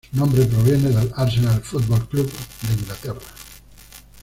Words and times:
Su 0.09 0.17
nombre 0.17 0.45
proviene 0.47 0.89
del 0.89 1.11
Arsenal 1.15 1.61
Football 1.61 2.07
Club 2.07 2.25
de 2.25 2.73
Inglaterra. 2.73 3.19